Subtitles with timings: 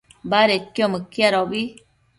[0.31, 1.61] badedquio mëquiadobi